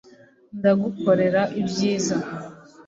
[0.57, 2.15] ndagukorera ibyiza